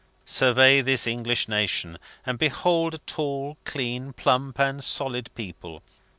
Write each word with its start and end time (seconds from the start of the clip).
Survey 0.25 0.81
this 0.81 1.05
English 1.05 1.47
nation, 1.47 1.99
and 2.25 2.39
behold 2.39 2.95
a 2.95 2.97
tall, 2.97 3.55
clean, 3.65 4.13
plump, 4.13 4.59
and 4.59 4.83
solid 4.83 5.29
people! 5.35 5.83